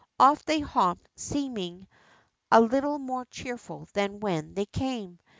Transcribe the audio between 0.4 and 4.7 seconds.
they hopped, seeming a little more cheerful than when they